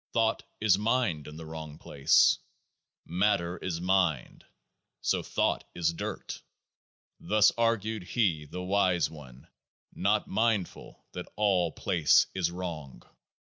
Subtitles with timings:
[0.13, 2.39] Thought is mind in the wrong place.
[3.05, 4.43] Matter is mind;
[5.01, 6.41] so thought is dirt.
[7.19, 9.47] Thus argued he, the Wise One,
[9.93, 13.03] not mindful that all place is wrong.